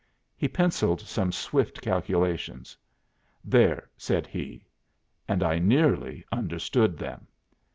He 0.35 0.47
pencilled 0.47 1.01
some 1.01 1.31
swift 1.31 1.79
calculations. 1.79 2.75
'There,' 3.43 3.87
said 3.95 4.25
he. 4.25 4.65
And 5.27 5.43
I 5.43 5.59
nearly 5.59 6.25
understood 6.31 6.97
them. 6.97 7.27